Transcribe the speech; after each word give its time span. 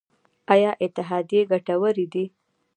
آیا 0.53 0.71
اتحادیې 0.83 1.41
ګټورې 1.51 2.05
دي؟ 2.13 2.25